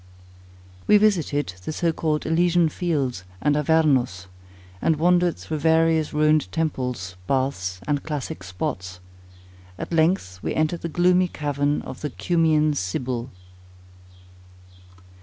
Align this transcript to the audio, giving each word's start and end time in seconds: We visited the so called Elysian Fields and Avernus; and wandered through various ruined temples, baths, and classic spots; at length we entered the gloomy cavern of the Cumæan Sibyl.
We 0.87 0.97
visited 0.97 1.53
the 1.63 1.71
so 1.71 1.93
called 1.93 2.25
Elysian 2.25 2.69
Fields 2.69 3.23
and 3.39 3.55
Avernus; 3.55 4.25
and 4.81 4.95
wandered 4.95 5.37
through 5.37 5.59
various 5.59 6.11
ruined 6.11 6.51
temples, 6.51 7.15
baths, 7.27 7.79
and 7.87 8.01
classic 8.01 8.41
spots; 8.41 8.99
at 9.77 9.93
length 9.93 10.39
we 10.41 10.55
entered 10.55 10.81
the 10.81 10.89
gloomy 10.89 11.27
cavern 11.27 11.83
of 11.83 12.01
the 12.01 12.09
Cumæan 12.09 12.75
Sibyl. 12.75 13.29